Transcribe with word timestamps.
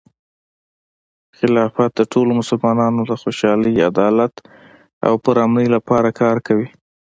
خلافت 1.37 1.91
د 1.95 2.01
ټولو 2.13 2.31
مسلمانانو 2.39 3.01
د 3.09 3.11
خوشحالۍ، 3.21 3.73
عدالت، 3.89 4.33
او 5.07 5.13
پرامنۍ 5.25 5.67
لپاره 5.75 6.09
کار 6.21 6.37
کوي. 6.47 6.67